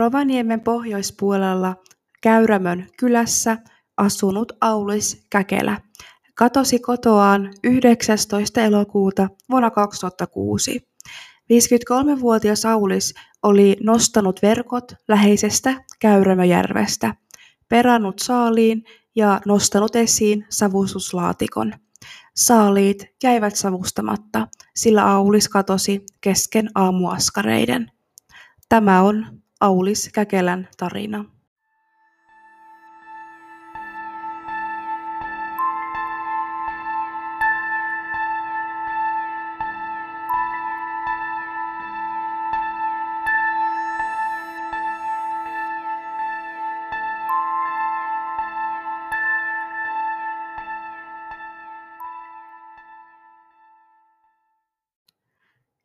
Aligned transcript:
Rovaniemen 0.00 0.60
pohjoispuolella 0.60 1.76
Käyrämön 2.22 2.86
kylässä 2.98 3.58
asunut 3.96 4.52
Aulis 4.60 5.26
Käkelä 5.30 5.80
katosi 6.34 6.78
kotoaan 6.78 7.54
19. 7.64 8.60
elokuuta 8.60 9.28
vuonna 9.50 9.70
2006. 9.70 10.88
53-vuotias 11.52 12.66
Aulis 12.66 13.14
oli 13.42 13.76
nostanut 13.82 14.42
verkot 14.42 14.92
läheisestä 15.08 15.84
Käyrämöjärvestä, 15.98 17.14
perannut 17.68 18.18
saaliin 18.18 18.84
ja 19.14 19.40
nostanut 19.46 19.96
esiin 19.96 20.46
savustuslaatikon. 20.48 21.72
Saaliit 22.36 23.04
jäivät 23.22 23.56
savustamatta, 23.56 24.48
sillä 24.76 25.10
Aulis 25.10 25.48
katosi 25.48 26.04
kesken 26.20 26.70
aamuaskareiden. 26.74 27.90
Tämä 28.68 29.02
on 29.02 29.39
Aulis 29.60 30.10
Käkelän 30.14 30.68
tarina. 30.76 31.24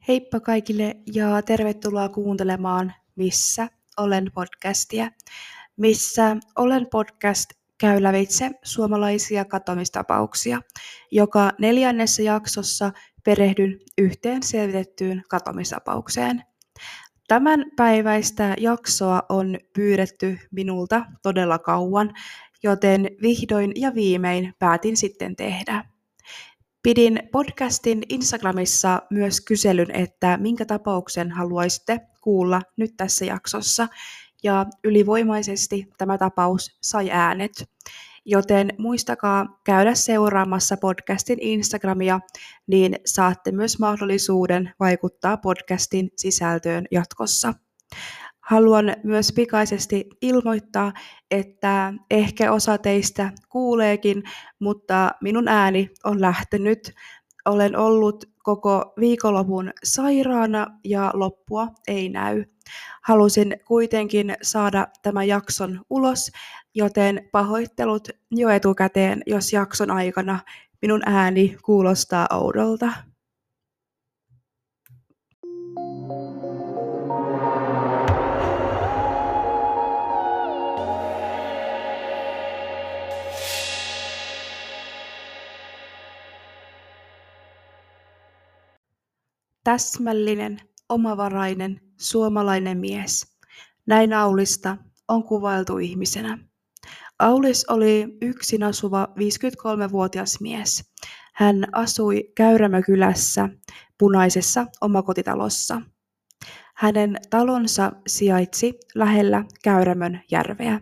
Heippa 0.07 0.39
kaikille 0.39 0.95
ja 1.13 1.41
tervetuloa 1.41 2.09
kuuntelemaan 2.09 2.93
Missä 3.15 3.67
olen 3.97 4.31
podcastia. 4.33 5.11
Missä 5.77 6.37
olen 6.55 6.87
podcast 6.91 7.49
käy 7.77 8.03
lävitse 8.03 8.51
suomalaisia 8.63 9.45
katomistapauksia. 9.45 10.62
Joka 11.12 11.51
neljännessä 11.59 12.23
jaksossa 12.23 12.91
perehdyn 13.23 13.79
yhteen 13.98 14.43
selvitettyyn 14.43 15.23
katomistapaukseen. 15.29 16.43
Tämän 17.27 17.65
päiväistä 17.75 18.55
jaksoa 18.59 19.23
on 19.29 19.57
pyydetty 19.73 20.37
minulta 20.51 21.05
todella 21.23 21.59
kauan, 21.59 22.13
joten 22.63 23.09
vihdoin 23.21 23.71
ja 23.75 23.95
viimein 23.95 24.53
päätin 24.59 24.97
sitten 24.97 25.35
tehdä. 25.35 25.84
Pidin 26.84 27.20
podcastin 27.31 28.03
Instagramissa 28.09 29.01
myös 29.09 29.41
kyselyn, 29.41 29.91
että 29.91 30.37
minkä 30.37 30.65
tapauksen 30.65 31.31
haluaisitte 31.31 32.01
kuulla 32.26 32.62
nyt 32.77 32.91
tässä 32.98 33.26
jaksossa, 33.26 33.87
ja 34.43 34.65
ylivoimaisesti 34.84 35.87
tämä 35.98 36.18
tapaus 36.18 36.77
sai 36.81 37.12
äänet. 37.12 37.51
Joten 38.26 38.73
muistakaa 38.77 39.59
käydä 39.63 39.95
seuraamassa 39.95 40.77
podcastin 40.77 41.40
Instagramia, 41.41 42.20
niin 42.68 42.96
saatte 43.05 43.51
myös 43.51 43.79
mahdollisuuden 43.79 44.73
vaikuttaa 44.79 45.37
podcastin 45.37 46.09
sisältöön 46.18 46.85
jatkossa. 46.91 47.53
Haluan 48.40 48.96
myös 49.03 49.31
pikaisesti 49.35 50.05
ilmoittaa, 50.21 50.93
että 51.31 51.93
ehkä 52.12 52.51
osa 52.51 52.77
teistä 52.77 53.31
kuuleekin, 53.49 54.23
mutta 54.59 55.12
minun 55.21 55.48
ääni 55.48 55.90
on 56.03 56.21
lähtenyt. 56.21 56.93
Olen 57.46 57.77
ollut 57.77 58.34
koko 58.46 58.93
viikonlopun 58.99 59.71
sairaana 59.84 60.68
ja 60.84 61.12
loppua 61.13 61.68
ei 61.88 62.10
näy. 62.10 62.43
Halusin 63.02 63.55
kuitenkin 63.68 64.35
saada 64.41 64.88
tämän 65.02 65.28
jakson 65.28 65.81
ulos, 65.90 66.31
joten 66.75 67.29
pahoittelut 67.31 68.09
jo 68.31 68.50
etukäteen, 68.50 69.22
jos 69.25 69.53
jakson 69.53 69.91
aikana 69.91 70.40
minun 70.81 71.02
ääni 71.06 71.58
kuulostaa 71.64 72.28
oudolta. 72.34 72.94
Täsmällinen, 89.66 90.62
omavarainen, 90.90 91.81
suomalainen 91.98 92.78
mies. 92.78 93.38
Näin 93.88 94.14
Aulista 94.14 94.78
on 95.08 95.24
kuvailtu 95.24 95.78
ihmisenä. 95.78 96.38
Aulis 97.20 97.66
oli 97.70 98.18
yksin 98.22 98.64
asuva 98.64 99.08
53-vuotias 99.20 100.42
mies. 100.42 100.92
Hän 101.34 101.68
asui 101.72 102.31
Käyrämökylässä 102.36 103.50
punaisessa 103.98 104.66
omakotitalossa. 104.81 105.81
Hänen 106.75 107.18
talonsa 107.30 107.92
sijaitsi 108.08 108.74
lähellä 108.96 109.44
Käyrämön 109.64 110.22
järveä. 110.31 110.81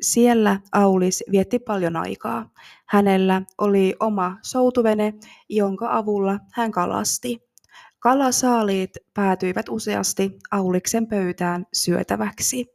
Siellä 0.00 0.60
Aulis 0.72 1.24
vietti 1.30 1.58
paljon 1.58 1.96
aikaa. 1.96 2.50
Hänellä 2.86 3.42
oli 3.58 3.94
oma 4.00 4.38
soutuvene, 4.42 5.14
jonka 5.48 5.96
avulla 5.96 6.38
hän 6.52 6.72
kalasti. 6.72 7.47
Kalasaaliit 8.00 8.90
päätyivät 9.14 9.68
useasti 9.68 10.38
Auliksen 10.50 11.06
pöytään 11.06 11.66
syötäväksi. 11.72 12.66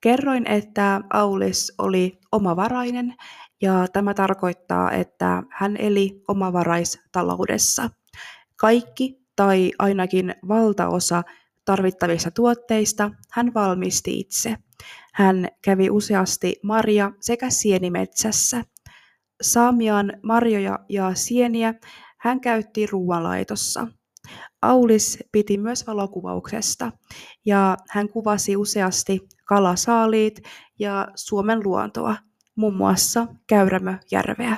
Kerroin, 0.00 0.46
että 0.46 1.00
Aulis 1.10 1.74
oli 1.78 2.18
omavarainen 2.32 3.14
ja 3.62 3.86
tämä 3.92 4.14
tarkoittaa, 4.14 4.92
että 4.92 5.42
hän 5.50 5.76
eli 5.76 6.22
omavaraistaloudessa. 6.28 7.90
Kaikki 8.56 9.20
tai 9.36 9.72
ainakin 9.78 10.34
valtaosa 10.48 11.22
tarvittavista 11.64 12.30
tuotteista 12.30 13.10
hän 13.32 13.54
valmisti 13.54 14.18
itse. 14.20 14.56
Hän 15.14 15.48
kävi 15.62 15.90
useasti 15.90 16.56
marja- 16.62 17.12
sekä 17.20 17.50
sienimetsässä. 17.50 18.64
Saamiaan 19.42 20.12
marjoja 20.22 20.78
ja 20.88 21.14
sieniä 21.14 21.74
hän 22.18 22.40
käytti 22.40 22.86
ruoanlaitossa. 22.86 23.86
Aulis 24.62 25.18
piti 25.32 25.58
myös 25.58 25.86
valokuvauksesta 25.86 26.92
ja 27.46 27.76
hän 27.90 28.08
kuvasi 28.08 28.56
useasti 28.56 29.20
kalasaaliit 29.44 30.40
ja 30.78 31.08
Suomen 31.14 31.60
luontoa, 31.64 32.16
muun 32.56 32.76
muassa 32.76 33.26
Käyrämöjärveä, 33.46 34.56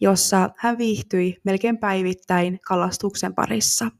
jossa 0.00 0.50
hän 0.56 0.78
viihtyi 0.78 1.36
melkein 1.44 1.78
päivittäin 1.78 2.58
kalastuksen 2.68 3.34
parissa. 3.34 3.90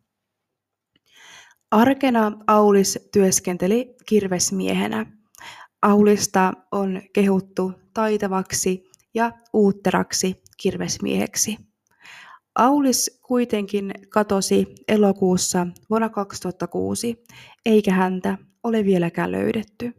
Arkena 1.71 2.33
Aulis 2.47 3.09
työskenteli 3.13 3.95
kirvesmiehenä. 4.07 5.07
Aulista 5.83 6.53
on 6.73 7.03
kehuttu 7.13 7.73
taitavaksi 7.95 8.85
ja 9.15 9.33
uutteraksi 9.53 10.43
kirvesmieheksi. 10.57 11.68
Aulis 12.59 13.21
kuitenkin 13.23 13.93
katosi 14.09 14.67
elokuussa 14.89 15.67
vuonna 15.91 16.09
2006, 16.09 17.25
eikä 17.67 17.93
häntä 17.93 18.39
ole 18.63 18.85
vieläkään 18.85 19.33
löydetty. 19.33 19.93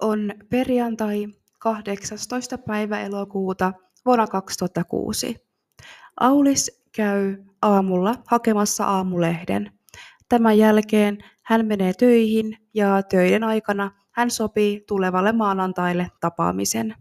On 0.00 0.32
perjantai 0.50 1.26
18. 1.58 2.58
päivä 2.58 3.00
elokuuta 3.00 3.72
vuonna 4.06 4.26
2006. 4.26 5.36
Aulis 6.20 6.82
käy 6.96 7.36
aamulla 7.62 8.14
hakemassa 8.26 8.84
aamulehden. 8.84 9.72
Tämän 10.28 10.58
jälkeen 10.58 11.18
hän 11.44 11.66
menee 11.66 11.92
töihin 11.92 12.56
ja 12.74 13.02
töiden 13.02 13.44
aikana 13.44 13.90
hän 14.12 14.30
sopii 14.30 14.84
tulevalle 14.88 15.32
maanantaille 15.32 16.10
tapaamisen. 16.20 16.94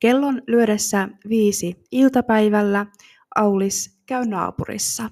Kellon 0.00 0.42
lyödessä 0.46 1.08
viisi 1.28 1.84
iltapäivällä 1.92 2.86
Aulis 3.36 4.00
käy 4.06 4.24
naapurissa. 4.26 5.10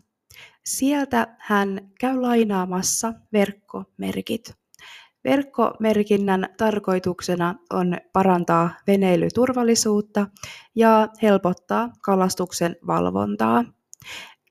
Sieltä 0.65 1.37
hän 1.39 1.91
käy 2.01 2.21
lainaamassa 2.21 3.13
verkkomerkit. 3.33 4.55
Verkkomerkinnän 5.25 6.49
tarkoituksena 6.57 7.55
on 7.71 7.97
parantaa 8.13 8.71
veneilyturvallisuutta 8.87 10.27
ja 10.75 11.09
helpottaa 11.23 11.91
kalastuksen 12.03 12.77
valvontaa. 12.87 13.65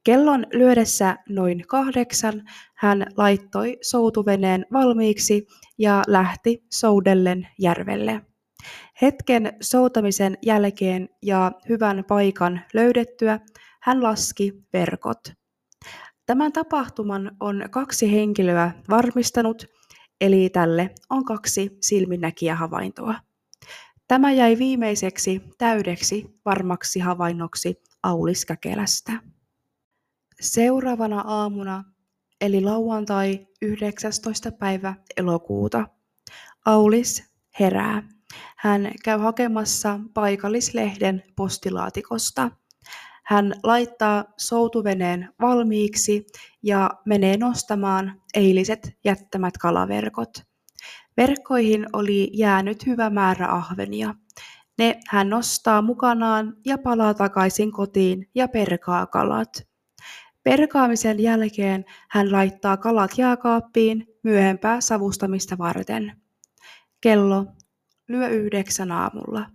Kellon 0.04 0.46
lyödessä 0.54 1.18
noin 1.30 1.68
kahdeksan 1.68 2.44
hän 2.76 3.06
laittoi 3.18 3.78
soutuveneen 3.82 4.66
valmiiksi 4.74 5.48
ja 5.78 6.04
lähti 6.08 6.66
soudellen 6.72 7.48
järvelle. 7.60 8.22
Hetken 9.02 9.54
soutamisen 9.62 10.38
jälkeen 10.42 11.10
ja 11.22 11.52
hyvän 11.70 12.04
paikan 12.08 12.62
löydettyä 12.74 13.40
hän 13.82 14.04
laski 14.04 14.54
verkot. 14.74 15.20
Tämän 16.26 16.54
tapahtuman 16.54 17.38
on 17.40 17.64
kaksi 17.72 18.12
henkilöä 18.12 18.72
varmistanut, 18.90 19.66
eli 20.22 20.50
tälle 20.50 20.96
on 21.10 21.26
kaksi 21.26 21.78
silminnäkiä 21.82 22.56
havaintoa. 22.56 23.16
Tämä 24.08 24.32
jäi 24.32 24.58
viimeiseksi 24.60 25.42
täydeksi 25.58 26.40
varmaksi 26.46 27.00
havainnoksi 27.00 27.76
Aulis 28.04 28.46
Käkelästä. 28.46 29.12
Seuraavana 30.42 31.22
aamuna, 31.22 31.84
eli 32.42 32.62
lauantai 32.62 33.48
19. 33.62 34.52
päivä 34.52 34.96
elokuuta, 35.18 35.88
Aulis 36.66 37.24
herää. 37.60 38.15
Hän 38.58 38.92
käy 39.04 39.20
hakemassa 39.20 40.00
paikallislehden 40.14 41.24
postilaatikosta. 41.36 42.52
Hän 43.24 43.54
laittaa 43.64 44.26
soutuveneen 44.38 45.30
valmiiksi 45.42 46.26
ja 46.64 46.90
menee 47.06 47.38
nostamaan 47.38 48.22
eiliset 48.34 48.98
jättämät 49.06 49.58
kalaverkot. 49.58 50.30
Verkkoihin 51.18 51.86
oli 51.94 52.30
jäänyt 52.34 52.86
hyvä 52.86 53.10
määrä 53.10 53.48
ahvenia. 53.52 54.16
Ne 54.78 55.00
hän 55.10 55.30
nostaa 55.30 55.82
mukanaan 55.82 56.58
ja 56.66 56.78
palaa 56.78 57.14
takaisin 57.14 57.72
kotiin 57.72 58.30
ja 58.36 58.48
perkaa 58.48 59.06
kalat. 59.06 59.68
Perkaamisen 60.44 61.20
jälkeen 61.20 61.86
hän 62.10 62.32
laittaa 62.32 62.78
kalat 62.78 63.18
jääkaappiin 63.18 64.08
myöhempää 64.24 64.82
savustamista 64.82 65.58
varten. 65.58 66.22
Kello 67.02 67.46
lyö 68.08 68.28
yhdeksän 68.28 68.92
aamulla. 68.92 69.46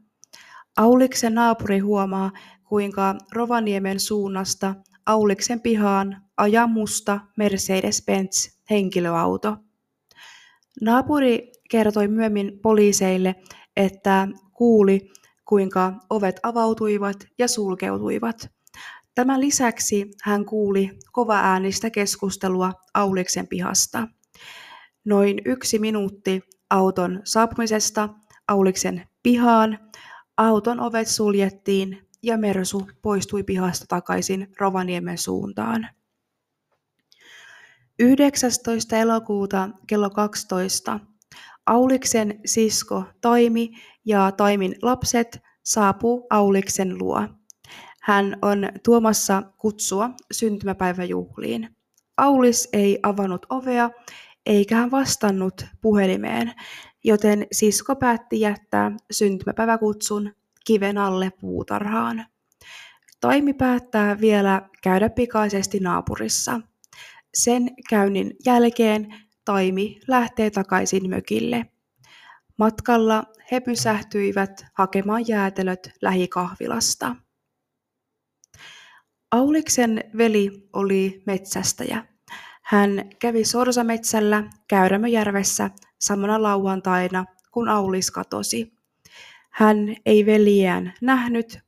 Auliksen 0.76 1.35
naapuri 1.35 1.79
huomaa, 1.79 2.31
kuinka 2.64 3.14
Rovaniemen 3.32 4.00
suunnasta 4.00 4.75
Auliksen 5.06 5.61
pihaan 5.61 6.23
ajaa 6.37 6.67
musta 6.67 7.20
Mercedes-Benz 7.37 8.58
henkilöauto. 8.70 9.56
Naapuri 10.81 11.52
kertoi 11.70 12.08
myöhemmin 12.08 12.61
poliiseille, 12.62 13.35
että 13.76 14.29
kuuli, 14.52 15.11
kuinka 15.44 15.93
ovet 16.11 16.41
avautuivat 16.43 17.17
ja 17.38 17.49
sulkeutuivat. 17.49 18.50
Tämän 19.14 19.41
lisäksi 19.41 20.11
hän 20.23 20.44
kuuli 20.44 20.99
kova 21.12 21.37
äänistä 21.37 21.91
keskustelua 21.91 22.73
Auliksen 22.94 23.47
pihasta. 23.47 24.08
Noin 25.05 25.43
yksi 25.44 25.79
minuutti 25.79 26.41
auton 26.70 27.20
saapumisesta 27.25 28.08
Auliksen 28.50 29.08
pihaan, 29.23 29.79
auton 30.37 30.81
ovet 30.81 31.08
suljettiin 31.08 32.08
ja 32.23 32.38
Mersu 32.38 32.88
poistui 33.02 33.43
pihasta 33.43 33.85
takaisin 33.88 34.52
Rovaniemen 34.61 35.19
suuntaan. 35.19 35.88
19. 37.99 38.97
elokuuta 38.97 39.69
kello 39.87 40.11
12 40.11 41.00
Auliksen 41.67 42.41
sisko 42.47 43.05
Taimi 43.20 43.70
ja 44.05 44.32
Taimin 44.32 44.76
lapset 44.82 45.43
saapuu 45.62 46.26
Auliksen 46.31 46.99
luo. 46.99 47.23
Hän 48.02 48.37
on 48.43 48.69
tuomassa 48.85 49.43
kutsua 49.58 50.11
syntymäpäiväjuhliin. 50.32 51.76
Aulis 52.17 52.69
ei 52.73 52.99
avannut 53.02 53.47
ovea 53.50 53.91
eikä 54.47 54.76
hän 54.76 54.91
vastannut 54.91 55.67
puhelimeen, 55.81 56.52
joten 57.05 57.47
sisko 57.52 57.97
päätti 57.97 58.41
jättää 58.41 58.93
syntymäpäiväkutsun 59.11 60.35
kiven 60.67 60.99
alle 60.99 61.32
puutarhaan. 61.41 62.26
Taimi 63.20 63.52
päättää 63.52 64.20
vielä 64.20 64.69
käydä 64.82 65.11
pikaisesti 65.11 65.81
naapurissa. 65.81 66.61
Sen 67.35 67.70
käynnin 67.91 68.37
jälkeen 68.47 69.14
Taimi 69.44 70.00
lähtee 70.08 70.50
takaisin 70.50 71.11
mökille. 71.11 71.67
Matkalla 72.58 73.25
he 73.52 73.61
pysähtyivät 73.61 74.67
hakemaan 74.75 75.29
jäätelöt 75.29 75.91
lähikahvilasta. 76.02 77.17
Auliksen 79.31 80.05
veli 80.17 80.69
oli 80.73 81.23
metsästäjä. 81.26 82.10
Hän 82.71 83.11
kävi 83.19 83.45
Sorsametsällä 83.45 84.45
Käyrämöjärvessä 84.69 85.71
samana 85.99 86.43
lauantaina, 86.43 87.25
kun 87.51 87.69
Aulis 87.69 88.11
katosi. 88.11 88.73
Hän 89.51 89.97
ei 90.07 90.27
veliään 90.27 90.95
nähnyt 91.01 91.59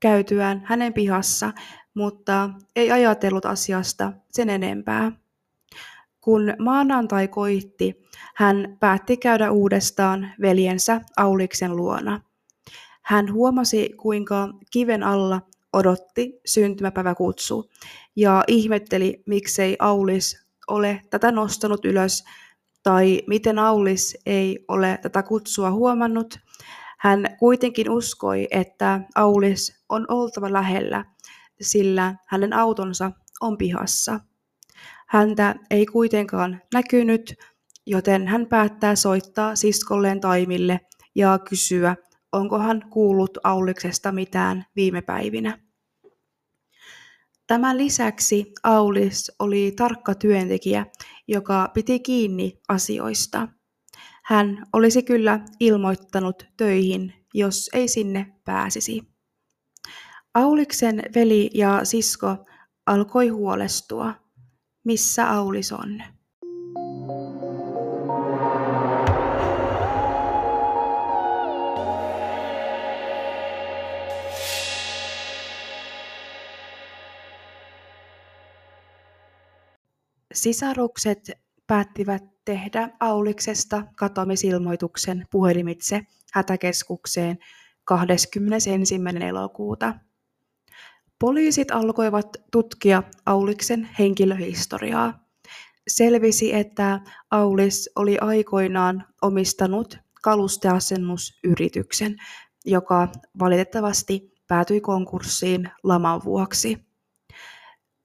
käytyään 0.00 0.62
hänen 0.64 0.92
pihassa, 0.92 1.52
mutta 1.94 2.50
ei 2.76 2.90
ajatellut 2.90 3.46
asiasta 3.46 4.12
sen 4.32 4.50
enempää. 4.50 5.12
Kun 6.20 6.54
maanantai 6.58 7.28
koitti, 7.28 8.02
hän 8.34 8.76
päätti 8.80 9.16
käydä 9.16 9.50
uudestaan 9.50 10.32
veljensä 10.40 11.00
Auliksen 11.16 11.76
luona. 11.76 12.20
Hän 13.02 13.32
huomasi, 13.32 13.90
kuinka 13.96 14.48
kiven 14.70 15.02
alla 15.02 15.42
odotti 15.72 16.40
syntymäpäiväkutsu 16.46 17.70
ja 18.16 18.44
ihmetteli, 18.48 19.22
miksei 19.26 19.76
Aulis 19.78 20.45
ole 20.66 21.02
tätä 21.10 21.32
nostanut 21.32 21.84
ylös 21.84 22.24
tai 22.82 23.22
miten 23.26 23.58
Aulis 23.58 24.18
ei 24.26 24.64
ole 24.68 24.98
tätä 25.02 25.22
kutsua 25.22 25.70
huomannut. 25.70 26.38
Hän 26.98 27.36
kuitenkin 27.38 27.90
uskoi, 27.90 28.48
että 28.50 29.00
Aulis 29.14 29.84
on 29.88 30.06
oltava 30.08 30.52
lähellä, 30.52 31.04
sillä 31.60 32.14
hänen 32.26 32.52
autonsa 32.52 33.12
on 33.40 33.58
pihassa. 33.58 34.20
Häntä 35.06 35.54
ei 35.70 35.86
kuitenkaan 35.86 36.62
näkynyt, 36.74 37.34
joten 37.86 38.26
hän 38.26 38.46
päättää 38.46 38.94
soittaa 38.94 39.56
siskolleen 39.56 40.20
Taimille 40.20 40.80
ja 41.14 41.38
kysyä, 41.38 41.96
onko 42.32 42.58
hän 42.58 42.82
kuullut 42.90 43.38
Auliksesta 43.44 44.12
mitään 44.12 44.66
viime 44.76 45.02
päivinä. 45.02 45.65
Tämän 47.46 47.78
lisäksi 47.78 48.52
Aulis 48.62 49.32
oli 49.38 49.72
tarkka 49.76 50.14
työntekijä, 50.14 50.86
joka 51.28 51.70
piti 51.74 52.00
kiinni 52.00 52.60
asioista. 52.68 53.48
Hän 54.24 54.66
olisi 54.72 55.02
kyllä 55.02 55.40
ilmoittanut 55.60 56.42
töihin, 56.56 57.14
jos 57.34 57.70
ei 57.72 57.88
sinne 57.88 58.32
pääsisi. 58.44 59.02
Auliksen 60.34 61.02
veli 61.14 61.50
ja 61.54 61.84
sisko 61.84 62.36
alkoi 62.86 63.28
huolestua. 63.28 64.14
Missä 64.84 65.30
Aulis 65.30 65.72
on? 65.72 66.02
Sisarukset 80.36 81.30
päättivät 81.66 82.22
tehdä 82.44 82.90
Auliksesta 83.00 83.82
katoamisilmoituksen 83.96 85.26
puhelimitse 85.30 86.06
hätäkeskukseen 86.32 87.38
21. 87.84 89.00
elokuuta. 89.28 89.94
Poliisit 91.18 91.70
alkoivat 91.70 92.36
tutkia 92.52 93.02
Auliksen 93.26 93.88
henkilöhistoriaa. 93.98 95.24
Selvisi, 95.88 96.54
että 96.54 97.00
Aulis 97.30 97.90
oli 97.96 98.18
aikoinaan 98.18 99.04
omistanut 99.22 99.98
kalusteasennusyrityksen, 100.22 102.16
joka 102.64 103.08
valitettavasti 103.38 104.32
päätyi 104.48 104.80
konkurssiin 104.80 105.70
laman 105.82 106.24
vuoksi. 106.24 106.78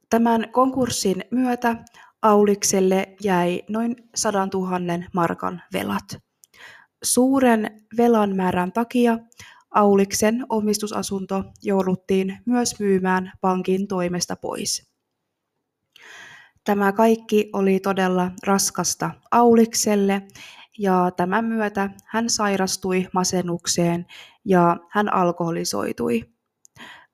Tämän 0.09 0.51
konkurssin 0.51 1.23
myötä 1.31 1.75
Aulikselle 2.21 3.15
jäi 3.23 3.61
noin 3.69 3.95
100 4.15 4.47
000 4.53 4.79
markan 5.13 5.61
velat. 5.73 6.03
Suuren 7.03 7.85
velan 7.97 8.35
määrän 8.35 8.71
takia 8.71 9.17
Auliksen 9.71 10.45
omistusasunto 10.49 11.43
jouduttiin 11.63 12.37
myös 12.45 12.79
myymään 12.79 13.31
pankin 13.41 13.87
toimesta 13.87 14.35
pois. 14.35 14.91
Tämä 16.63 16.91
kaikki 16.91 17.49
oli 17.53 17.79
todella 17.79 18.31
raskasta 18.43 19.11
Aulikselle 19.31 20.21
ja 20.77 21.11
tämän 21.17 21.45
myötä 21.45 21.89
hän 22.05 22.29
sairastui 22.29 23.07
masennukseen 23.13 24.05
ja 24.45 24.77
hän 24.89 25.13
alkoholisoitui. 25.13 26.23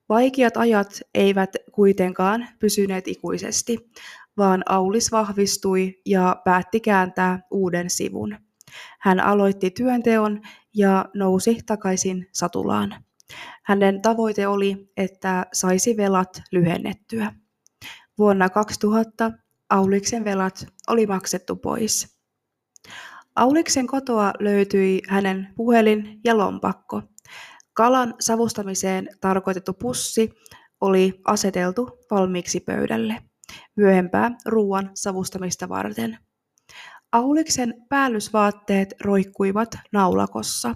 Vaikeat 0.08 0.56
ajat 0.56 1.00
eivät 1.14 1.50
kuitenkaan 1.72 2.48
pysyneet 2.58 3.08
ikuisesti, 3.08 3.90
vaan 4.38 4.62
Aulis 4.66 5.12
vahvistui 5.12 6.00
ja 6.06 6.36
päätti 6.44 6.80
kääntää 6.80 7.40
uuden 7.50 7.90
sivun. 7.90 8.36
Hän 9.00 9.20
aloitti 9.20 9.70
työnteon 9.70 10.40
ja 10.74 11.04
nousi 11.14 11.58
takaisin 11.66 12.26
satulaan. 12.32 13.04
Hänen 13.64 14.02
tavoite 14.02 14.46
oli, 14.46 14.90
että 14.96 15.46
saisi 15.52 15.96
velat 15.96 16.42
lyhennettyä. 16.52 17.32
Vuonna 18.18 18.48
2000 18.48 19.32
Auliksen 19.70 20.24
velat 20.24 20.66
oli 20.88 21.06
maksettu 21.06 21.56
pois. 21.56 22.18
Auliksen 23.36 23.86
kotoa 23.86 24.32
löytyi 24.40 25.02
hänen 25.08 25.48
puhelin 25.56 26.20
ja 26.24 26.36
lompakko. 26.36 27.02
Kalan 27.72 28.14
savustamiseen 28.20 29.08
tarkoitettu 29.20 29.72
pussi 29.72 30.30
oli 30.80 31.20
aseteltu 31.24 31.98
valmiiksi 32.10 32.60
pöydälle 32.60 33.27
myöhempää 33.78 34.30
ruoan 34.46 34.90
savustamista 34.94 35.68
varten. 35.68 36.18
Auliksen 37.12 37.74
päällysvaatteet 37.88 38.94
roikkuivat 39.00 39.68
naulakossa 39.92 40.74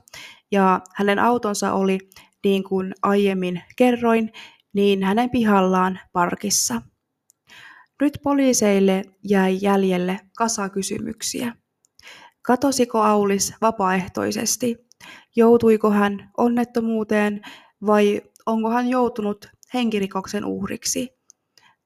ja 0.53 0.81
hänen 0.95 1.19
autonsa 1.19 1.73
oli, 1.73 1.99
niin 2.45 2.65
kuin 2.65 2.95
aiemmin 3.03 3.63
kerroin, 3.77 4.33
niin 4.73 5.03
hänen 5.03 5.31
pihallaan 5.31 6.01
parkissa. 6.13 6.83
Nyt 8.01 8.19
poliiseille 8.23 9.05
jäi 9.29 9.59
jäljelle 9.63 10.21
kasa 10.37 10.69
kysymyksiä. 10.69 11.55
Katosiko 12.43 13.03
Aulis 13.03 13.55
vapaaehtoisesti? 13.61 14.77
Joutuiko 15.37 15.91
hän 15.91 16.31
onnettomuuteen 16.37 17.43
vai 17.87 18.23
onko 18.47 18.71
hän 18.71 18.89
joutunut 18.89 19.47
henkirikoksen 19.75 20.45
uhriksi? 20.45 21.09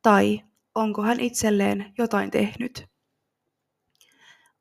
Tai 0.03 0.41
onko 0.77 1.03
hän 1.03 1.21
itselleen 1.21 1.93
jotain 1.99 2.31
tehnyt? 2.31 2.87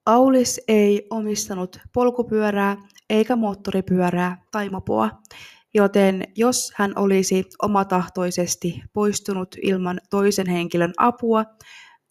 Aulis 0.05 0.61
ei 0.67 1.07
omistanut 1.09 1.79
polkupyörää 1.93 2.77
eikä 3.09 3.35
moottoripyörää 3.35 4.43
tai 4.51 4.69
mopoa, 4.69 5.09
joten 5.73 6.23
jos 6.35 6.73
hän 6.75 6.93
olisi 6.95 7.43
omatahtoisesti 7.61 8.81
poistunut 8.93 9.55
ilman 9.61 10.01
toisen 10.09 10.49
henkilön 10.49 10.93
apua, 10.97 11.45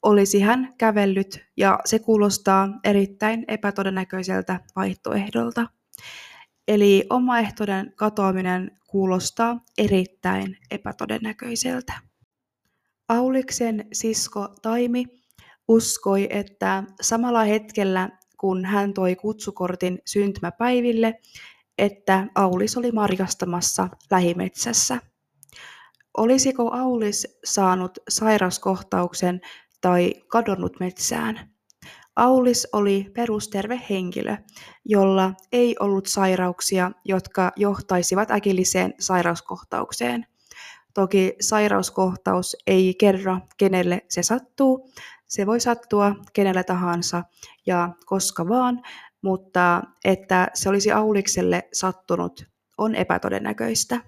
olisi 0.03 0.41
hän 0.41 0.75
kävellyt 0.79 1.45
ja 1.57 1.79
se 1.85 1.99
kuulostaa 1.99 2.69
erittäin 2.85 3.45
epätodennäköiseltä 3.49 4.61
vaihtoehdolta. 4.77 5.67
Eli 6.69 7.07
omaehtoinen 7.11 7.93
katoaminen 7.97 8.71
kuulostaa 8.87 9.61
erittäin 9.79 10.57
epätodennäköiseltä. 10.71 12.14
Auliksen 13.09 13.87
sisko 13.93 14.49
Taimi 14.63 15.05
uskoi, 15.69 16.27
että 16.31 16.85
samalla 17.01 17.45
hetkellä 17.45 18.11
kun 18.39 18.65
hän 18.65 18.95
toi 18.95 19.17
kutsukortin 19.17 19.99
syntymäpäiville, 20.07 21.15
että 21.79 22.27
Aulis 22.35 22.77
oli 22.77 22.93
marjastamassa 22.93 23.89
lähimetsässä. 24.11 24.99
Olisiko 26.17 26.71
Aulis 26.73 27.39
saanut 27.45 27.99
sairaskohtauksen 28.09 29.41
tai 29.81 30.15
kadonnut 30.29 30.81
metsään? 30.81 31.51
Aulis 32.17 32.69
oli 32.73 33.11
perusterve 33.15 33.81
henkilö, 33.91 34.37
jolla 34.85 35.33
ei 35.53 35.77
ollut 35.81 36.07
sairauksia, 36.07 36.91
jotka 37.05 37.53
johtaisivat 37.57 38.31
äkilliseen 38.31 38.95
sairauskohtaukseen. 39.01 40.27
Toki 40.95 41.37
sairauskohtaus 41.41 42.57
ei 42.67 42.95
kerro, 42.95 43.39
kenelle 43.57 44.05
se 44.09 44.23
sattuu. 44.23 44.91
Se 45.27 45.47
voi 45.47 45.61
sattua 45.61 46.15
kenelle 46.33 46.65
tahansa 46.65 47.25
ja 47.67 47.89
koska 48.07 48.49
vaan, 48.49 48.83
mutta 49.23 49.83
että 50.05 50.49
se 50.55 50.69
olisi 50.69 50.93
Aulikselle 50.93 51.69
sattunut 51.73 52.47
on 52.79 52.95
epätodennäköistä. 52.95 54.01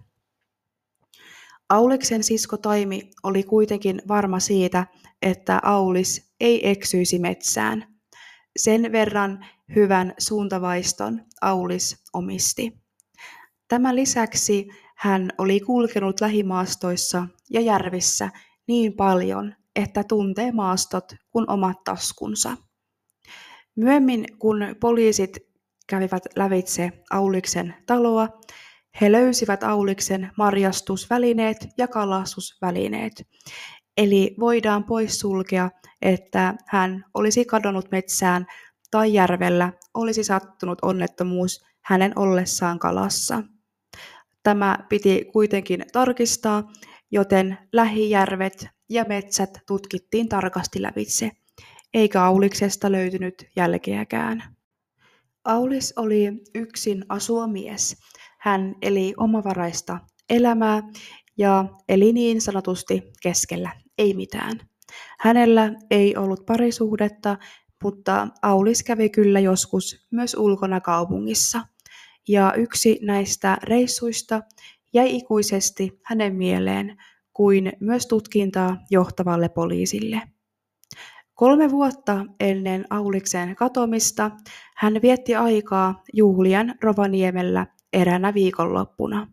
Auliksen 1.68 2.24
sisko 2.24 2.56
Taimi 2.56 3.10
oli 3.22 3.42
kuitenkin 3.42 4.02
varma 4.08 4.40
siitä, 4.40 4.86
että 5.22 5.60
Aulis 5.62 6.34
ei 6.40 6.70
eksyisi 6.70 7.18
metsään. 7.18 7.96
Sen 8.56 8.92
verran 8.92 9.46
hyvän 9.76 10.14
suuntavaiston 10.18 11.20
Aulis 11.42 12.02
omisti. 12.12 12.80
Tämän 13.68 13.96
lisäksi 13.96 14.68
hän 14.96 15.30
oli 15.38 15.60
kulkenut 15.60 16.20
lähimaastoissa 16.20 17.26
ja 17.50 17.60
järvissä 17.60 18.30
niin 18.66 18.92
paljon, 18.92 19.54
että 19.76 20.04
tuntee 20.04 20.52
maastot 20.52 21.04
kuin 21.30 21.50
omat 21.50 21.84
taskunsa. 21.84 22.56
Myöhemmin, 23.76 24.26
kun 24.38 24.58
poliisit 24.80 25.36
kävivät 25.88 26.22
lävitse 26.36 26.92
Auliksen 27.10 27.74
taloa, 27.86 28.28
he 29.00 29.12
löysivät 29.12 29.62
Auliksen 29.62 30.30
marjastusvälineet 30.38 31.68
ja 31.78 31.88
kalastusvälineet. 31.88 33.12
Eli 33.96 34.36
voidaan 34.40 34.84
poissulkea, 34.84 35.70
että 36.02 36.54
hän 36.66 37.04
olisi 37.14 37.44
kadonnut 37.44 37.90
metsään 37.90 38.46
tai 38.90 39.12
järvellä 39.12 39.72
olisi 39.94 40.24
sattunut 40.24 40.78
onnettomuus 40.82 41.64
hänen 41.84 42.12
ollessaan 42.16 42.78
kalassa. 42.78 43.42
Tämä 44.46 44.78
piti 44.88 45.24
kuitenkin 45.32 45.84
tarkistaa, 45.92 46.72
joten 47.10 47.58
lähijärvet 47.72 48.68
ja 48.88 49.04
metsät 49.08 49.50
tutkittiin 49.66 50.28
tarkasti 50.28 50.82
lävitse, 50.82 51.30
eikä 51.94 52.24
Auliksesta 52.24 52.92
löytynyt 52.92 53.44
jälkeäkään. 53.56 54.42
Aulis 55.44 55.92
oli 55.96 56.32
yksin 56.54 57.04
asuva 57.08 57.46
mies. 57.46 57.96
Hän 58.40 58.74
eli 58.82 59.14
omavaraista 59.16 59.98
elämää 60.30 60.82
ja 61.38 61.64
eli 61.88 62.12
niin 62.12 62.40
sanotusti 62.40 63.02
keskellä 63.22 63.70
ei 63.98 64.14
mitään. 64.14 64.60
Hänellä 65.20 65.72
ei 65.90 66.16
ollut 66.16 66.46
parisuhdetta, 66.46 67.36
mutta 67.84 68.28
Aulis 68.42 68.82
kävi 68.82 69.08
kyllä 69.08 69.40
joskus 69.40 70.06
myös 70.10 70.34
ulkona 70.34 70.80
kaupungissa– 70.80 71.62
ja 72.28 72.54
yksi 72.56 72.98
näistä 73.02 73.58
reissuista 73.62 74.42
jäi 74.92 75.16
ikuisesti 75.16 76.00
hänen 76.02 76.36
mieleen 76.36 76.96
kuin 77.32 77.72
myös 77.80 78.06
tutkintaa 78.06 78.76
johtavalle 78.90 79.48
poliisille. 79.48 80.22
Kolme 81.34 81.70
vuotta 81.70 82.26
ennen 82.40 82.84
Auliksen 82.90 83.56
katomista 83.56 84.30
hän 84.76 85.02
vietti 85.02 85.34
aikaa 85.34 86.02
Julian 86.12 86.74
Rovaniemellä 86.82 87.66
eräänä 87.92 88.34
viikonloppuna. 88.34 89.28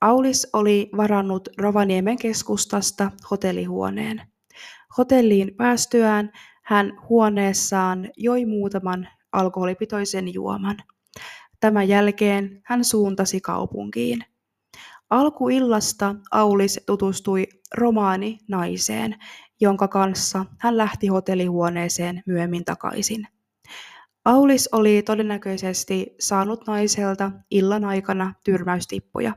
Aulis 0.00 0.48
oli 0.52 0.90
varannut 0.96 1.48
Rovaniemen 1.58 2.18
keskustasta 2.18 3.10
hotellihuoneen. 3.30 4.22
Hotelliin 4.98 5.54
päästyään 5.56 6.32
hän 6.62 6.92
huoneessaan 7.08 8.08
joi 8.16 8.44
muutaman 8.44 9.08
alkoholipitoisen 9.32 10.34
juoman– 10.34 10.76
Tämän 11.60 11.88
jälkeen 11.88 12.62
hän 12.64 12.84
suuntasi 12.84 13.40
kaupunkiin. 13.40 14.24
Alkuillasta 15.10 16.14
Aulis 16.30 16.80
tutustui 16.86 17.46
romaani 17.74 18.38
naiseen, 18.48 19.16
jonka 19.60 19.88
kanssa 19.88 20.44
hän 20.58 20.76
lähti 20.76 21.06
hotellihuoneeseen 21.06 22.22
myöhemmin 22.26 22.64
takaisin. 22.64 23.26
Aulis 24.24 24.68
oli 24.72 25.02
todennäköisesti 25.02 26.06
saanut 26.20 26.66
naiselta 26.66 27.30
illan 27.50 27.84
aikana 27.84 28.34
tyrmäystippuja, 28.44 29.32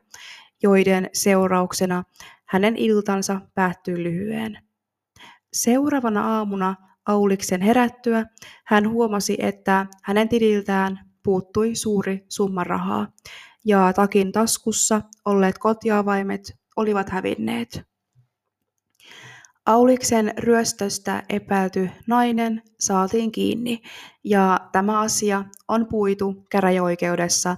joiden 0.63 1.09
seurauksena 1.13 2.03
hänen 2.45 2.77
iltansa 2.77 3.41
päättyi 3.55 4.03
lyhyen. 4.03 4.57
Seuraavana 5.53 6.37
aamuna 6.37 6.75
Auliksen 7.05 7.61
herättyä 7.61 8.25
hän 8.65 8.89
huomasi, 8.89 9.37
että 9.39 9.85
hänen 10.03 10.29
tililtään 10.29 11.12
puuttui 11.23 11.75
suuri 11.75 12.25
summa 12.29 12.63
rahaa, 12.63 13.07
ja 13.65 13.93
takin 13.93 14.31
taskussa 14.31 15.01
olleet 15.25 15.57
kotiavaimet 15.57 16.41
olivat 16.75 17.09
hävinneet. 17.09 17.81
Auliksen 19.65 20.33
ryöstöstä 20.37 21.23
epäilty 21.29 21.89
nainen 22.07 22.61
saatiin 22.79 23.31
kiinni, 23.31 23.81
ja 24.23 24.59
tämä 24.71 24.99
asia 24.99 25.43
on 25.67 25.87
puitu 25.87 26.45
käräjäoikeudessa, 26.49 27.57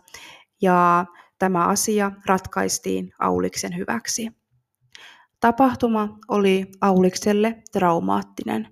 ja 0.62 1.06
tämä 1.40 1.66
asia 1.68 2.12
ratkaistiin 2.26 3.14
Auliksen 3.20 3.78
hyväksi. 3.78 4.32
Tapahtuma 5.40 6.18
oli 6.28 6.66
Aulikselle 6.82 7.64
traumaattinen. 7.72 8.68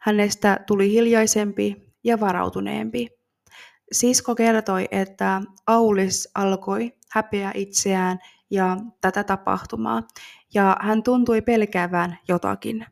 Hänestä 0.00 0.64
tuli 0.66 0.90
hiljaisempi 0.90 1.76
ja 2.04 2.20
varautuneempi. 2.20 3.08
Sisko 3.94 4.34
kertoi, 4.34 4.88
että 4.90 5.42
Aulis 5.66 6.28
alkoi 6.34 6.92
häpeä 7.10 7.52
itseään 7.54 8.18
ja 8.50 8.76
tätä 9.00 9.24
tapahtumaa, 9.24 10.02
ja 10.54 10.76
hän 10.80 11.02
tuntui 11.02 11.42
pelkäävän 11.42 12.18
jotakin. 12.28 12.86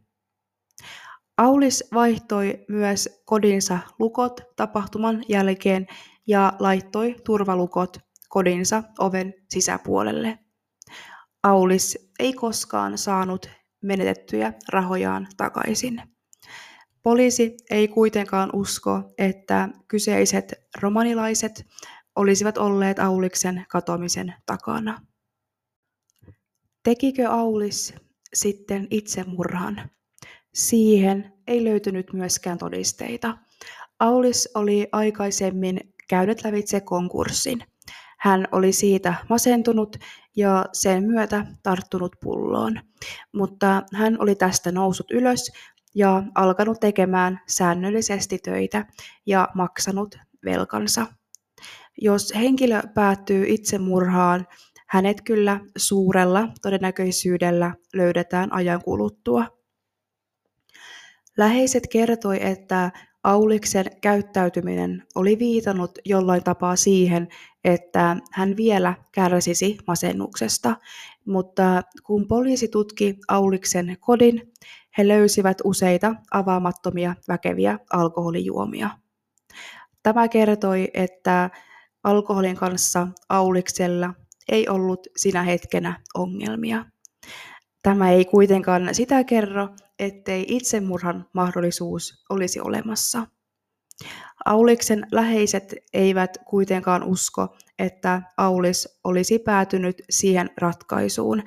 Aulis 1.36 1.84
vaihtoi 1.94 2.64
myös 2.68 3.22
kodinsa 3.24 3.78
lukot 3.98 4.40
tapahtuman 4.56 5.22
jälkeen 5.28 5.86
ja 6.26 6.52
laittoi 6.58 7.16
turvalukot 7.24 7.96
kodinsa 8.28 8.82
oven 8.98 9.34
sisäpuolelle. 9.48 10.38
Aulis 11.42 12.12
ei 12.18 12.32
koskaan 12.32 12.98
saanut 12.98 13.50
menetettyjä 13.82 14.52
rahojaan 14.68 15.28
takaisin. 15.36 16.11
Poliisi 17.02 17.56
ei 17.70 17.88
kuitenkaan 17.88 18.50
usko, 18.52 19.02
että 19.18 19.68
kyseiset 19.88 20.54
romanilaiset 20.80 21.66
olisivat 22.16 22.58
olleet 22.58 22.98
Auliksen 22.98 23.66
katoamisen 23.68 24.34
takana. 24.46 25.06
Tekikö 26.82 27.28
Aulis 27.28 27.94
sitten 28.34 28.86
itsemurhan? 28.90 29.90
Siihen 30.54 31.32
ei 31.46 31.64
löytynyt 31.64 32.12
myöskään 32.12 32.58
todisteita. 32.58 33.38
Aulis 34.00 34.48
oli 34.54 34.88
aikaisemmin 34.92 35.80
käynyt 36.08 36.44
lävitse 36.44 36.80
konkurssin. 36.80 37.64
Hän 38.18 38.48
oli 38.52 38.72
siitä 38.72 39.14
masentunut 39.28 39.96
ja 40.36 40.66
sen 40.72 41.04
myötä 41.04 41.46
tarttunut 41.62 42.16
pulloon, 42.22 42.80
mutta 43.32 43.82
hän 43.94 44.16
oli 44.20 44.34
tästä 44.34 44.72
noussut 44.72 45.10
ylös 45.10 45.52
ja 45.94 46.22
alkanut 46.34 46.80
tekemään 46.80 47.40
säännöllisesti 47.48 48.38
töitä 48.38 48.86
ja 49.26 49.48
maksanut 49.54 50.18
velkansa. 50.44 51.06
Jos 52.00 52.32
henkilö 52.34 52.82
päättyy 52.94 53.44
itsemurhaan, 53.48 54.46
hänet 54.88 55.20
kyllä 55.20 55.60
suurella 55.76 56.48
todennäköisyydellä 56.62 57.74
löydetään 57.94 58.52
ajan 58.52 58.82
kuluttua. 58.84 59.46
Läheiset 61.36 61.86
kertoi, 61.92 62.38
että 62.46 62.90
Auliksen 63.24 63.86
käyttäytyminen 64.00 65.06
oli 65.14 65.38
viitannut 65.38 65.98
jollain 66.04 66.44
tapaa 66.44 66.76
siihen, 66.76 67.28
että 67.64 68.16
hän 68.32 68.56
vielä 68.56 68.94
kärsisi 69.12 69.78
masennuksesta, 69.86 70.76
mutta 71.26 71.82
kun 72.02 72.28
poliisi 72.28 72.68
tutki 72.68 73.18
Auliksen 73.28 73.96
kodin, 74.00 74.52
he 74.98 75.08
löysivät 75.08 75.58
useita 75.64 76.14
avaamattomia 76.30 77.14
väkeviä 77.28 77.78
alkoholijuomia. 77.92 78.90
Tämä 80.02 80.28
kertoi, 80.28 80.90
että 80.94 81.50
alkoholin 82.04 82.56
kanssa 82.56 83.08
Auliksella 83.28 84.14
ei 84.48 84.68
ollut 84.68 85.06
sinä 85.16 85.42
hetkenä 85.42 86.00
ongelmia. 86.14 86.84
Tämä 87.82 88.10
ei 88.10 88.24
kuitenkaan 88.24 88.94
sitä 88.94 89.24
kerro, 89.24 89.68
ettei 89.98 90.44
itsemurhan 90.48 91.26
mahdollisuus 91.34 92.24
olisi 92.30 92.60
olemassa. 92.60 93.26
Auliksen 94.44 95.06
läheiset 95.12 95.74
eivät 95.92 96.38
kuitenkaan 96.46 97.04
usko, 97.04 97.56
että 97.78 98.22
Aulis 98.36 99.00
olisi 99.04 99.38
päätynyt 99.38 100.02
siihen 100.10 100.50
ratkaisuun, 100.58 101.42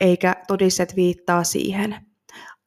eikä 0.00 0.36
todiset 0.46 0.96
viittaa 0.96 1.44
siihen. 1.44 2.07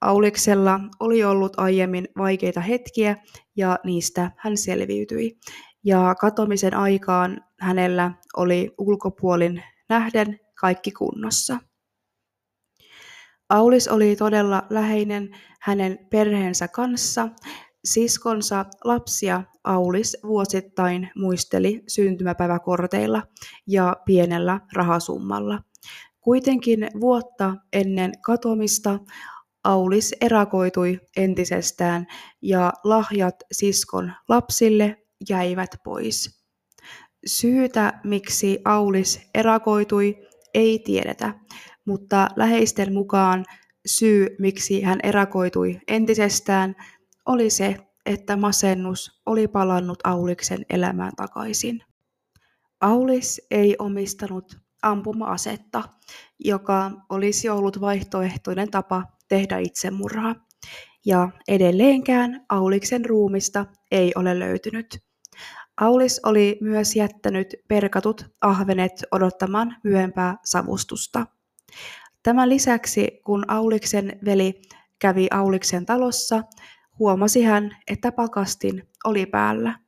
Auliksella 0.01 0.79
oli 0.99 1.23
ollut 1.23 1.53
aiemmin 1.59 2.07
vaikeita 2.17 2.61
hetkiä 2.61 3.15
ja 3.55 3.79
niistä 3.83 4.31
hän 4.37 4.57
selviytyi. 4.57 5.37
Ja 5.83 6.15
katomisen 6.19 6.73
aikaan 6.73 7.41
hänellä 7.59 8.11
oli 8.37 8.71
ulkopuolin 8.77 9.63
nähden 9.89 10.39
kaikki 10.59 10.91
kunnossa. 10.91 11.57
Aulis 13.49 13.87
oli 13.87 14.15
todella 14.15 14.63
läheinen 14.69 15.29
hänen 15.61 16.07
perheensä 16.09 16.67
kanssa. 16.67 17.29
Siskonsa 17.85 18.65
lapsia 18.83 19.43
Aulis 19.63 20.17
vuosittain 20.23 21.09
muisteli 21.15 21.83
syntymäpäiväkorteilla 21.87 23.23
ja 23.67 23.95
pienellä 24.05 24.59
rahasummalla. 24.73 25.59
Kuitenkin 26.21 26.87
vuotta 27.01 27.55
ennen 27.73 28.11
katomista 28.25 28.99
Aulis 29.63 30.15
erakoitui 30.21 30.99
entisestään 31.17 32.07
ja 32.41 32.73
lahjat 32.83 33.35
siskon 33.51 34.13
lapsille 34.29 34.97
jäivät 35.29 35.75
pois. 35.83 36.41
Syytä, 37.25 37.99
miksi 38.03 38.61
Aulis 38.65 39.21
erakoitui, 39.35 40.27
ei 40.53 40.79
tiedetä, 40.79 41.33
mutta 41.85 42.27
läheisten 42.35 42.93
mukaan 42.93 43.45
syy, 43.85 44.27
miksi 44.39 44.81
hän 44.81 44.99
erakoitui 45.03 45.79
entisestään, 45.87 46.75
oli 47.25 47.49
se, 47.49 47.77
että 48.05 48.35
masennus 48.35 49.21
oli 49.25 49.47
palannut 49.47 49.99
Auliksen 50.03 50.65
elämään 50.69 51.11
takaisin. 51.15 51.83
Aulis 52.81 53.41
ei 53.51 53.75
omistanut 53.79 54.57
ampuma-asetta, 54.81 55.83
joka 56.39 56.91
olisi 57.09 57.49
ollut 57.49 57.81
vaihtoehtoinen 57.81 58.71
tapa 58.71 59.03
tehdä 59.31 59.57
itsemurhaa. 59.57 60.35
Ja 61.05 61.29
edelleenkään 61.47 62.45
Auliksen 62.49 63.05
ruumista 63.05 63.65
ei 63.91 64.11
ole 64.15 64.39
löytynyt. 64.39 64.99
Aulis 65.81 66.19
oli 66.25 66.57
myös 66.61 66.95
jättänyt 66.95 67.55
perkatut 67.67 68.25
ahvenet 68.41 68.91
odottamaan 69.11 69.75
myöhempää 69.83 70.37
savustusta. 70.43 71.25
Tämän 72.23 72.49
lisäksi, 72.49 73.21
kun 73.25 73.45
Auliksen 73.47 74.19
veli 74.25 74.61
kävi 74.99 75.27
Auliksen 75.31 75.85
talossa, 75.85 76.43
huomasi 76.99 77.43
hän, 77.43 77.77
että 77.87 78.11
pakastin 78.11 78.89
oli 79.05 79.25
päällä. 79.25 79.79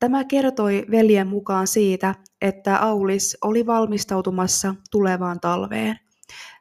Tämä 0.00 0.24
kertoi 0.24 0.86
veljen 0.90 1.26
mukaan 1.26 1.66
siitä, 1.66 2.14
että 2.40 2.78
Aulis 2.78 3.36
oli 3.42 3.66
valmistautumassa 3.66 4.74
tulevaan 4.90 5.40
talveen. 5.40 5.98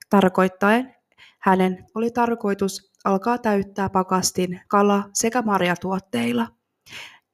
Tarkoittaen 0.09 0.95
hänen 1.43 1.85
oli 1.95 2.11
tarkoitus 2.11 2.91
alkaa 3.05 3.37
täyttää 3.37 3.89
pakastin 3.89 4.61
kala- 4.67 5.09
sekä 5.13 5.41
marjatuotteilla. 5.41 6.47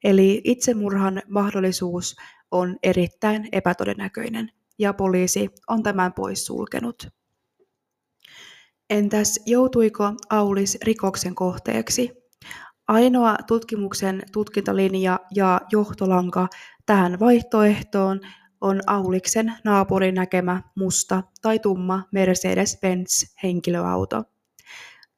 Eli 0.04 0.40
itsemurhan 0.44 1.22
mahdollisuus 1.28 2.16
on 2.50 2.76
erittäin 2.82 3.48
epätodennäköinen 3.52 4.50
ja 4.78 4.92
poliisi 4.92 5.48
on 5.68 5.82
tämän 5.82 6.12
pois 6.12 6.46
sulkenut. 6.46 7.08
Entäs 8.90 9.40
joutuiko 9.46 10.12
Aulis 10.30 10.78
rikoksen 10.82 11.34
kohteeksi? 11.34 12.10
Ainoa 12.88 13.36
tutkimuksen 13.46 14.22
tutkintalinja 14.32 15.20
ja 15.34 15.60
johtolanka 15.72 16.48
tähän 16.86 17.20
vaihtoehtoon 17.20 18.20
on 18.60 18.80
Auliksen 18.86 19.54
naapurin 19.64 20.14
näkemä 20.14 20.62
musta 20.74 21.22
tai 21.42 21.58
tumma 21.58 22.02
Mercedes-Benz 22.12 23.34
henkilöauto. 23.42 24.24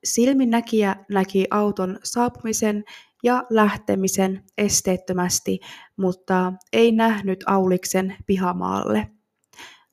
Silminnäkijä 0.05 0.97
näki 1.09 1.47
auton 1.51 1.99
saapumisen 2.05 2.85
ja 3.23 3.45
lähtemisen 3.51 4.45
esteettömästi, 4.59 5.61
mutta 5.97 6.53
ei 6.73 6.93
nähnyt 6.93 7.45
Auliksen 7.47 8.17
pihamaalle. 8.27 9.11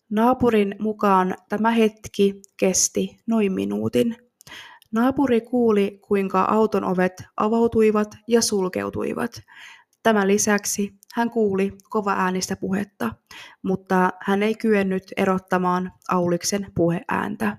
Naapurin 0.10 0.76
mukaan 0.80 1.36
tämä 1.50 1.72
hetki 1.72 2.42
kesti 2.58 3.20
noin 3.28 3.52
minuutin. 3.52 4.16
Naapuri 4.92 5.42
kuuli, 5.42 6.00
kuinka 6.08 6.42
auton 6.42 6.84
ovet 6.84 7.24
avautuivat 7.38 8.16
ja 8.28 8.42
sulkeutuivat. 8.42 9.42
Tämän 10.04 10.28
lisäksi 10.28 10.94
hän 11.14 11.30
kuuli 11.30 11.74
kova 11.90 12.14
äänistä 12.14 12.56
puhetta, 12.56 13.16
mutta 13.64 14.10
hän 14.22 14.44
ei 14.44 14.56
kyennyt 14.56 15.04
erottamaan 15.18 15.92
Auliksen 16.10 16.72
puheääntä. 16.76 17.58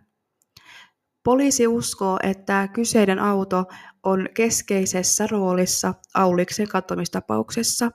Poliisi 1.24 1.66
uskoo, 1.66 2.18
että 2.22 2.68
kyseinen 2.68 3.18
auto 3.18 3.64
on 4.02 4.28
keskeisessä 4.34 5.26
roolissa 5.30 5.94
Auliksen 6.14 6.68
katsomistapauksessa, 6.68 7.90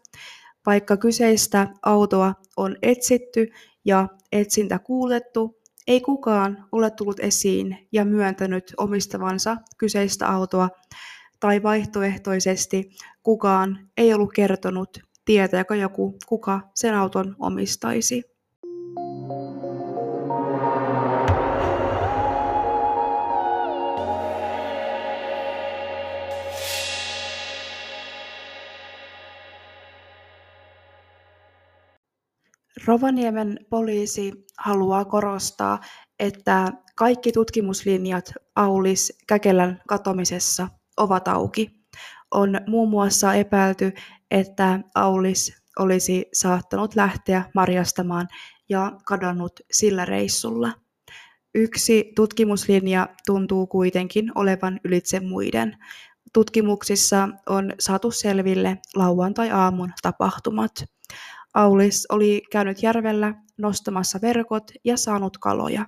vaikka 0.65 0.97
kyseistä 0.97 1.67
autoa 1.85 2.33
on 2.57 2.75
etsitty 2.81 3.47
ja 3.85 4.07
etsintä 4.31 4.79
kuulettu, 4.79 5.61
ei 5.87 6.01
kukaan 6.01 6.67
ole 6.71 6.91
tullut 6.91 7.19
esiin 7.19 7.87
ja 7.91 8.05
myöntänyt 8.05 8.73
omistavansa 8.77 9.57
kyseistä 9.77 10.27
autoa, 10.27 10.69
tai 11.39 11.63
vaihtoehtoisesti 11.63 12.89
kukaan 13.25 13.89
ei 13.97 14.13
ollut 14.13 14.33
kertonut, 14.33 14.99
tietääkö 15.25 15.75
joku, 15.75 16.17
kuka 16.25 16.61
sen 16.75 16.95
auton 16.95 17.35
omistaisi. 17.39 18.23
Rovaniemen 32.87 33.59
poliisi 33.69 34.33
haluaa 34.57 35.05
korostaa, 35.05 35.79
että 36.19 36.71
kaikki 36.95 37.31
tutkimuslinjat 37.31 38.33
Aulis 38.55 39.17
Käkelän 39.27 39.81
katomisessa 39.87 40.67
ovat 40.97 41.27
auki. 41.27 41.84
On 42.35 42.59
muun 42.67 42.89
muassa 42.89 43.33
epäilty, 43.33 43.93
että 44.31 44.79
Aulis 44.95 45.61
olisi 45.79 46.25
saattanut 46.33 46.95
lähteä 46.95 47.43
marjastamaan 47.55 48.27
ja 48.69 48.91
kadonnut 49.05 49.59
sillä 49.71 50.05
reissulla. 50.05 50.71
Yksi 51.55 52.11
tutkimuslinja 52.15 53.09
tuntuu 53.25 53.67
kuitenkin 53.67 54.31
olevan 54.35 54.79
ylitse 54.83 55.19
muiden. 55.19 55.77
tutkimuksissa 56.33 57.29
on 57.49 57.73
saatu 57.79 58.11
selville 58.11 58.77
lauantai-aamun 58.95 59.93
tapahtumat. 60.01 60.71
Aulis 61.53 62.05
oli 62.09 62.41
käynyt 62.51 62.83
järvellä 62.83 63.33
nostamassa 63.57 64.19
verkot 64.21 64.71
ja 64.83 64.97
saanut 64.97 65.37
kaloja, 65.37 65.85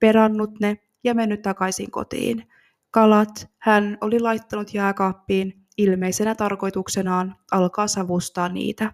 perannut 0.00 0.60
ne 0.60 0.76
ja 1.04 1.14
mennyt 1.14 1.42
takaisin 1.42 1.90
kotiin. 1.90 2.48
Kalat 2.90 3.48
hän 3.58 3.98
oli 4.00 4.20
laittanut 4.20 4.74
jääkaappiin 4.74 5.65
ilmeisenä 5.78 6.34
tarkoituksenaan 6.34 7.36
alkaa 7.52 7.86
savustaa 7.86 8.48
niitä. 8.48 8.92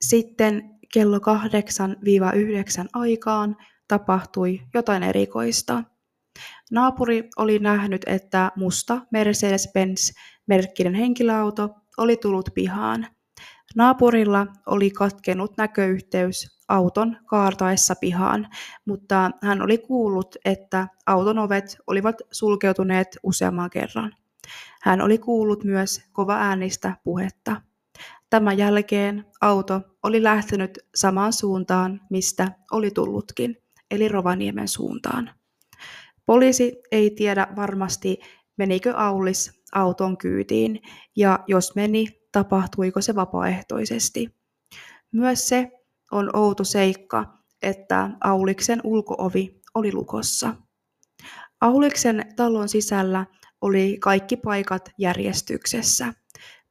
Sitten 0.00 0.78
kello 0.92 1.18
8-9 1.18 1.20
aikaan 2.92 3.56
tapahtui 3.88 4.60
jotain 4.74 5.02
erikoista. 5.02 5.84
Naapuri 6.70 7.28
oli 7.36 7.58
nähnyt, 7.58 8.02
että 8.06 8.52
musta 8.56 9.00
Mercedes-Benz-merkkinen 9.10 10.94
henkilöauto 10.94 11.70
oli 11.98 12.16
tullut 12.16 12.48
pihaan. 12.54 13.06
Naapurilla 13.76 14.46
oli 14.66 14.90
katkenut 14.90 15.56
näköyhteys 15.56 16.58
auton 16.68 17.16
kaartaessa 17.26 17.94
pihaan, 18.00 18.48
mutta 18.84 19.30
hän 19.42 19.62
oli 19.62 19.78
kuullut, 19.78 20.36
että 20.44 20.88
auton 21.06 21.38
ovet 21.38 21.76
olivat 21.86 22.16
sulkeutuneet 22.30 23.08
useamman 23.22 23.70
kerran. 23.70 24.12
Hän 24.82 25.00
oli 25.00 25.18
kuullut 25.18 25.64
myös 25.64 26.02
kova 26.12 26.36
äänistä 26.36 26.96
puhetta. 27.04 27.62
Tämän 28.30 28.58
jälkeen 28.58 29.24
auto 29.40 29.80
oli 30.02 30.22
lähtenyt 30.22 30.78
samaan 30.94 31.32
suuntaan, 31.32 32.00
mistä 32.10 32.52
oli 32.70 32.90
tullutkin, 32.90 33.56
eli 33.90 34.08
Rovaniemen 34.08 34.68
suuntaan. 34.68 35.30
Poliisi 36.26 36.76
ei 36.92 37.10
tiedä 37.10 37.46
varmasti, 37.56 38.18
menikö 38.56 38.94
Aulis 38.96 39.62
auton 39.72 40.18
kyytiin, 40.18 40.80
ja 41.16 41.44
jos 41.46 41.74
meni, 41.74 42.06
tapahtuiko 42.32 43.00
se 43.00 43.14
vapaaehtoisesti. 43.14 44.34
Myös 45.12 45.48
se 45.48 45.70
on 46.10 46.36
outo 46.36 46.64
seikka, 46.64 47.38
että 47.62 48.10
Auliksen 48.24 48.80
ulkoovi 48.84 49.60
oli 49.74 49.92
lukossa. 49.92 50.54
Auliksen 51.60 52.32
talon 52.36 52.68
sisällä 52.68 53.26
oli 53.60 53.96
kaikki 54.00 54.36
paikat 54.36 54.90
järjestyksessä. 54.98 56.14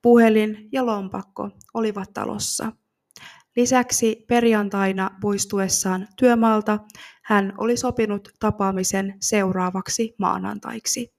Puhelin 0.02 0.70
ja 0.72 0.86
lompakko 0.86 1.50
olivat 1.74 2.14
talossa. 2.14 2.72
Lisäksi 3.56 4.26
perjantaina 4.28 5.10
poistuessaan 5.22 6.08
työmaalta 6.18 6.80
hän 7.24 7.54
oli 7.58 7.78
sopinut 7.78 8.30
tapaamisen 8.40 9.18
seuraavaksi 9.22 10.16
maanantaiksi. 10.20 11.14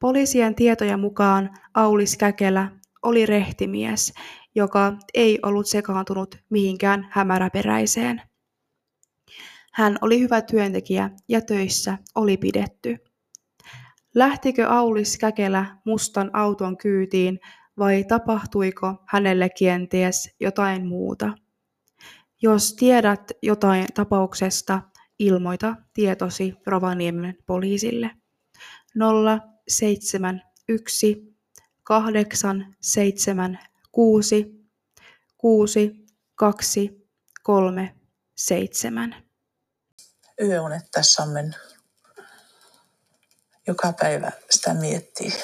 Poliisien 0.00 0.54
tietojen 0.54 1.00
mukaan 1.00 1.50
Aulis 1.74 2.16
Käkelä 2.16 2.70
oli 3.02 3.26
rehtimies, 3.26 4.12
joka 4.54 4.92
ei 5.14 5.38
ollut 5.42 5.66
sekaantunut 5.66 6.36
mihinkään 6.50 7.08
hämäräperäiseen. 7.10 8.22
Hän 9.72 9.98
oli 10.00 10.20
hyvä 10.20 10.42
työntekijä 10.42 11.10
ja 11.28 11.40
töissä 11.40 11.98
oli 12.14 12.36
pidetty. 12.36 13.13
Lähtikö 14.14 14.68
Aulis 14.68 15.18
Käkelä 15.18 15.76
mustan 15.84 16.30
auton 16.32 16.76
kyytiin 16.76 17.40
vai 17.78 18.04
tapahtuiko 18.04 18.94
hänelle 19.06 19.48
kenties 19.58 20.30
jotain 20.40 20.86
muuta? 20.86 21.32
Jos 22.42 22.74
tiedät 22.74 23.32
jotain 23.42 23.86
tapauksesta, 23.94 24.82
ilmoita 25.18 25.76
tietosi 25.92 26.54
Rovaniemen 26.66 27.36
poliisille. 27.46 28.10
071 29.68 31.34
876 31.82 34.64
6 35.38 36.06
2 36.34 37.08
3 37.42 37.94
7. 38.36 39.14
Yöunet 40.40 40.82
tässä 40.92 41.22
on 41.22 41.28
mennyt. 41.28 41.73
Joka 43.66 43.92
päivä 43.92 44.32
sitä 44.50 44.74
miettii, 44.74 45.42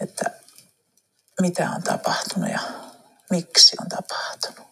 että 0.00 0.30
mitä 1.40 1.70
on 1.70 1.82
tapahtunut 1.82 2.50
ja 2.50 2.60
miksi 3.30 3.76
on 3.80 3.88
tapahtunut 3.88 4.70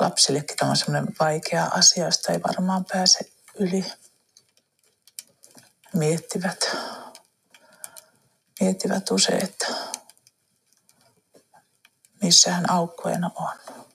lapsillekin 0.00 0.56
tämä 0.56 0.70
on 0.70 0.76
semmoinen 0.76 1.14
vaikea 1.20 1.64
asia, 1.64 2.04
josta 2.04 2.32
ei 2.32 2.42
varmaan 2.42 2.84
pääse 2.84 3.32
yli. 3.54 3.84
Miettivät, 5.94 6.76
miettivät 8.60 9.10
usein, 9.10 9.44
että 9.44 9.66
missähän 12.22 12.70
aukkojen 12.70 13.24
on. 13.24 13.85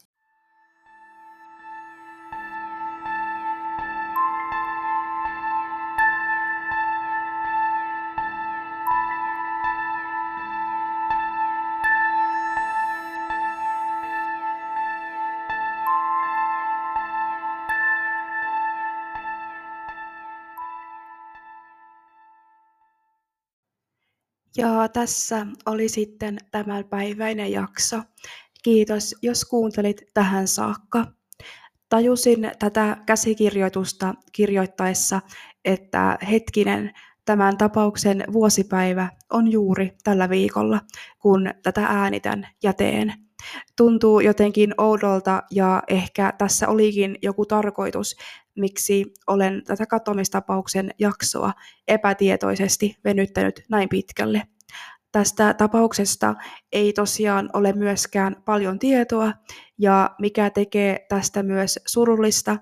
Ja 24.61 24.87
tässä 24.87 25.47
oli 25.65 25.89
sitten 25.89 26.37
tämänpäiväinen 26.51 27.51
jakso. 27.51 28.01
Kiitos, 28.63 29.15
jos 29.21 29.45
kuuntelit 29.45 30.01
tähän 30.13 30.47
saakka. 30.47 31.07
Tajusin 31.89 32.51
tätä 32.59 32.97
käsikirjoitusta 33.05 34.13
kirjoittaessa, 34.31 35.21
että 35.65 36.17
hetkinen, 36.31 36.91
tämän 37.25 37.57
tapauksen 37.57 38.23
vuosipäivä 38.33 39.09
on 39.29 39.51
juuri 39.51 39.91
tällä 40.03 40.29
viikolla, 40.29 40.81
kun 41.19 41.49
tätä 41.63 41.85
äänitän 41.85 42.47
ja 42.63 42.73
teen 42.73 43.13
tuntuu 43.77 44.19
jotenkin 44.19 44.73
oudolta 44.77 45.43
ja 45.51 45.83
ehkä 45.87 46.33
tässä 46.37 46.67
olikin 46.67 47.17
joku 47.21 47.45
tarkoitus, 47.45 48.15
miksi 48.55 49.05
olen 49.27 49.61
tätä 49.65 49.85
katoamistapauksen 49.85 50.91
jaksoa 50.99 51.53
epätietoisesti 51.87 52.95
venyttänyt 53.03 53.61
näin 53.69 53.89
pitkälle. 53.89 54.41
Tästä 55.11 55.53
tapauksesta 55.53 56.35
ei 56.71 56.93
tosiaan 56.93 57.49
ole 57.53 57.73
myöskään 57.73 58.35
paljon 58.45 58.79
tietoa, 58.79 59.33
ja 59.77 60.15
mikä 60.19 60.49
tekee 60.49 61.05
tästä 61.09 61.43
myös 61.43 61.79
surullista, 61.87 62.57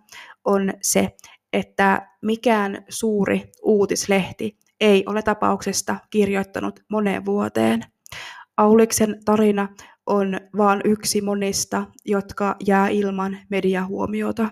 on 0.46 0.74
se, 0.82 1.16
että 1.54 2.08
mikään 2.22 2.86
suuri 2.90 3.52
uutislehti 3.64 4.58
ei 4.80 5.04
ole 5.06 5.22
tapauksesta 5.22 5.96
kirjoittanut 6.10 6.80
moneen 6.90 7.26
vuoteen. 7.26 7.84
Auliksen 8.60 9.22
tarina 9.26 9.68
on 10.06 10.40
vain 10.58 10.82
yksi 10.86 11.22
monista, 11.22 11.86
jotka 12.06 12.56
jää 12.66 12.88
ilman 12.88 13.38
mediahuomiota. 13.50 14.50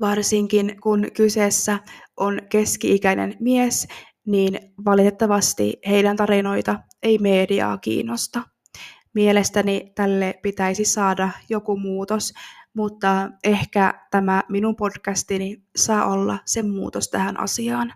Varsinkin 0.00 0.76
kun 0.82 1.06
kyseessä 1.16 1.78
on 2.16 2.40
keski-ikäinen 2.48 3.36
mies, 3.40 3.88
niin 4.26 4.58
valitettavasti 4.84 5.76
heidän 5.88 6.16
tarinoita 6.16 6.78
ei 7.02 7.18
mediaa 7.18 7.78
kiinnosta. 7.78 8.42
Mielestäni 9.14 9.92
tälle 9.94 10.34
pitäisi 10.42 10.84
saada 10.84 11.30
joku 11.48 11.76
muutos, 11.76 12.32
mutta 12.74 13.30
ehkä 13.44 14.06
tämä 14.10 14.42
minun 14.48 14.76
podcastini 14.76 15.62
saa 15.76 16.12
olla 16.12 16.38
se 16.44 16.62
muutos 16.62 17.08
tähän 17.08 17.40
asiaan. 17.40 17.92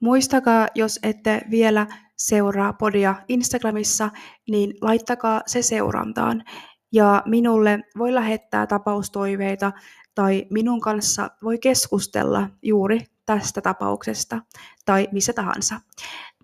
Muistakaa, 0.00 0.68
jos 0.74 0.98
ette 1.02 1.42
vielä 1.50 1.86
seuraa 2.16 2.72
podia 2.72 3.14
Instagramissa, 3.28 4.10
niin 4.50 4.74
laittakaa 4.80 5.42
se 5.46 5.62
seurantaan. 5.62 6.44
Ja 6.92 7.22
minulle 7.26 7.80
voi 7.98 8.14
lähettää 8.14 8.66
tapaustoiveita 8.66 9.72
tai 10.14 10.46
minun 10.50 10.80
kanssa 10.80 11.30
voi 11.42 11.58
keskustella 11.58 12.48
juuri 12.62 13.00
tästä 13.26 13.60
tapauksesta 13.60 14.42
tai 14.84 15.08
missä 15.12 15.32
tahansa. 15.32 15.80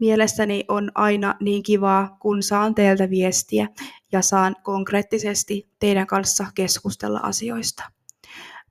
Mielestäni 0.01 0.65
on 0.69 0.91
aina 0.95 1.35
niin 1.41 1.63
kivaa, 1.63 2.17
kun 2.21 2.43
saan 2.43 2.75
teiltä 2.75 3.11
viestiä 3.11 3.69
ja 4.13 4.23
saan 4.23 4.57
konkreettisesti 4.63 5.71
teidän 5.79 6.07
kanssa 6.07 6.47
keskustella 6.55 7.21
asioista. 7.23 7.85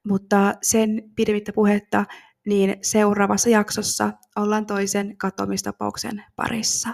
Mutta 0.03 0.53
sen 0.61 1.03
pidemmittä 1.15 1.53
puhetta, 1.53 2.05
niin 2.47 2.75
seuraavassa 2.81 3.49
jaksossa 3.49 4.13
ollaan 4.35 4.65
toisen 4.65 5.17
katoamistapauksen 5.17 6.23
parissa. 6.35 6.89